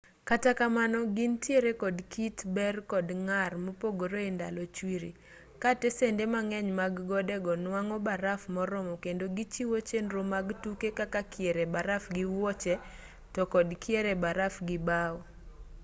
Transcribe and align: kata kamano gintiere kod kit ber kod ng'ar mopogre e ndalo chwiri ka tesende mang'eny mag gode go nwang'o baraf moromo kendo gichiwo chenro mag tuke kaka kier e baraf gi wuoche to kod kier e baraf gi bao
kata 0.29 0.51
kamano 0.59 0.97
gintiere 1.15 1.71
kod 1.83 1.95
kit 2.13 2.37
ber 2.55 2.75
kod 2.91 3.07
ng'ar 3.27 3.51
mopogre 3.65 4.19
e 4.29 4.31
ndalo 4.35 4.63
chwiri 4.75 5.11
ka 5.61 5.71
tesende 5.81 6.23
mang'eny 6.33 6.69
mag 6.81 6.93
gode 7.09 7.35
go 7.45 7.53
nwang'o 7.65 7.97
baraf 8.07 8.41
moromo 8.55 8.93
kendo 9.03 9.25
gichiwo 9.35 9.77
chenro 9.89 10.21
mag 10.33 10.47
tuke 10.63 10.89
kaka 10.99 11.21
kier 11.31 11.57
e 11.65 11.67
baraf 11.75 12.03
gi 12.15 12.25
wuoche 12.33 12.75
to 13.33 13.41
kod 13.53 13.67
kier 13.83 14.05
e 14.13 14.15
baraf 14.23 14.55
gi 14.67 14.77
bao 14.87 15.17